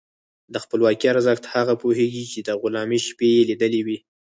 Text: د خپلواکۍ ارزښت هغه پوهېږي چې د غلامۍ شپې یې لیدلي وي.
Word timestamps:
د 0.53 0.55
خپلواکۍ 0.63 1.07
ارزښت 1.13 1.43
هغه 1.53 1.73
پوهېږي 1.81 2.23
چې 2.31 2.39
د 2.47 2.49
غلامۍ 2.61 2.99
شپې 3.07 3.27
یې 3.35 3.47
لیدلي 3.49 3.81
وي. 3.87 3.97